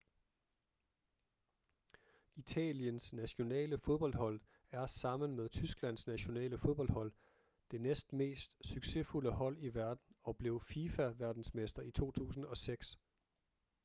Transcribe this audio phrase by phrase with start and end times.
[2.35, 7.11] italiens nationale fodboldhold er sammen med tysklands nationale fodboldhold
[7.71, 12.99] det næstmest succesfulde hold i verden og blev fifa verdensmester i 2006